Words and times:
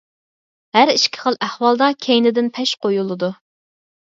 ھەر 0.77 0.91
ئىككى 0.93 1.21
خىل 1.25 1.37
ئەھۋالدا 1.49 1.91
كەينىدىن 2.07 2.51
پەش 2.57 2.73
قويۇلىدۇ. 2.89 3.31